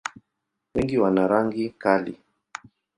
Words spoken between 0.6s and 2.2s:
Wengi wana rangi kali.